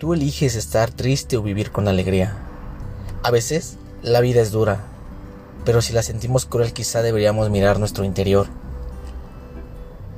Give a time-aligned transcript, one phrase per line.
[0.00, 2.34] Tú eliges estar triste o vivir con alegría.
[3.22, 4.80] A veces la vida es dura,
[5.66, 8.46] pero si la sentimos cruel quizá deberíamos mirar nuestro interior.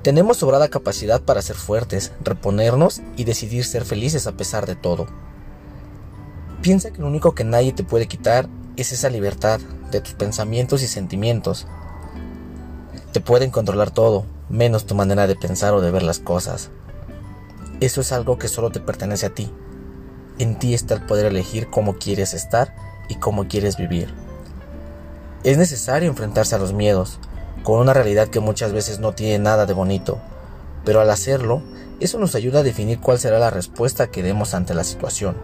[0.02, 5.08] Tenemos sobrada capacidad para ser fuertes, reponernos y decidir ser felices a pesar de todo.
[6.60, 9.58] Piensa que lo único que nadie te puede quitar es esa libertad
[9.90, 11.66] de tus pensamientos y sentimientos.
[13.10, 16.70] Te pueden controlar todo, menos tu manera de pensar o de ver las cosas.
[17.80, 19.50] Eso es algo que solo te pertenece a ti.
[20.42, 22.74] En ti está el poder elegir cómo quieres estar
[23.08, 24.12] y cómo quieres vivir.
[25.44, 27.20] Es necesario enfrentarse a los miedos,
[27.62, 30.18] con una realidad que muchas veces no tiene nada de bonito,
[30.84, 31.62] pero al hacerlo,
[32.00, 35.36] eso nos ayuda a definir cuál será la respuesta que demos ante la situación.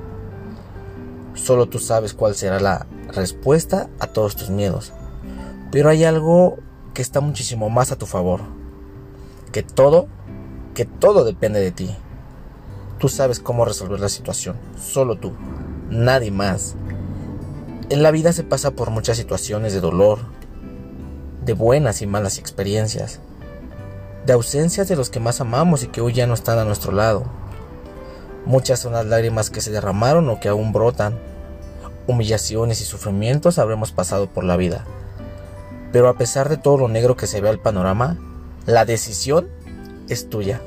[1.34, 4.92] Solo tú sabes cuál será la respuesta a todos tus miedos,
[5.70, 6.56] pero hay algo
[6.92, 8.40] que está muchísimo más a tu favor,
[9.52, 10.08] que todo,
[10.74, 11.96] que todo depende de ti.
[12.98, 15.32] Tú sabes cómo resolver la situación, solo tú,
[15.88, 16.74] nadie más.
[17.90, 20.18] En la vida se pasa por muchas situaciones de dolor,
[21.44, 23.20] de buenas y malas experiencias,
[24.26, 26.92] de ausencias de los que más amamos y que hoy ya no están a nuestro
[26.92, 27.24] lado.
[28.44, 31.18] Muchas son las lágrimas que se derramaron o que aún brotan.
[32.06, 34.84] Humillaciones y sufrimientos habremos pasado por la vida.
[35.92, 38.16] Pero a pesar de todo lo negro que se ve al panorama,
[38.66, 39.48] la decisión
[40.08, 40.60] es tuya.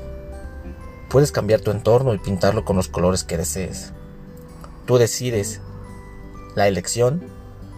[1.12, 3.92] Puedes cambiar tu entorno y pintarlo con los colores que desees.
[4.86, 5.60] Tú decides.
[6.54, 7.22] La elección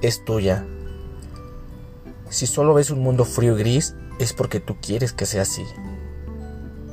[0.03, 0.65] es tuya.
[2.31, 5.65] Si solo ves un mundo frío y gris, es porque tú quieres que sea así.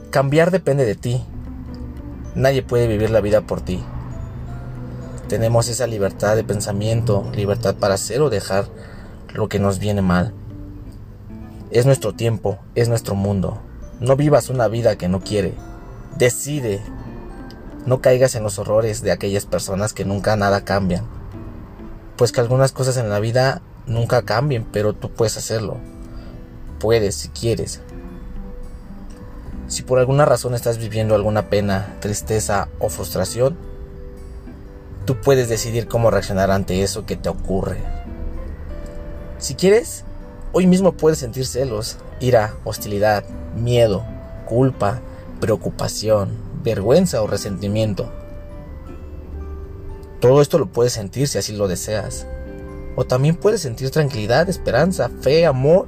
[0.10, 1.24] Cambiar depende de ti.
[2.34, 3.84] Nadie puede vivir la vida por ti.
[5.28, 8.66] Tenemos esa libertad de pensamiento, libertad para hacer o dejar
[9.32, 10.34] lo que nos viene mal.
[11.70, 13.62] Es nuestro tiempo, es nuestro mundo.
[14.00, 15.54] No vivas una vida que no quiere.
[16.18, 16.82] Decide.
[17.86, 21.06] No caigas en los horrores de aquellas personas que nunca nada cambian.
[22.16, 25.78] Pues que algunas cosas en la vida nunca cambien, pero tú puedes hacerlo.
[26.80, 27.82] Puedes si quieres.
[29.68, 33.58] Si por alguna razón estás viviendo alguna pena, tristeza o frustración,
[35.06, 37.78] tú puedes decidir cómo reaccionar ante eso que te ocurre.
[39.38, 40.04] Si quieres,
[40.52, 43.24] hoy mismo puedes sentir celos, ira, hostilidad,
[43.56, 44.06] miedo,
[44.46, 45.00] culpa,
[45.42, 46.30] preocupación,
[46.64, 48.10] vergüenza o resentimiento.
[50.22, 52.26] Todo esto lo puedes sentir si así lo deseas.
[52.96, 55.88] O también puedes sentir tranquilidad, esperanza, fe, amor,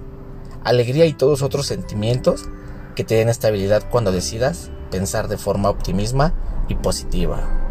[0.63, 2.49] alegría y todos otros sentimientos
[2.95, 6.33] que te den estabilidad cuando decidas pensar de forma optimista
[6.67, 7.62] y positiva.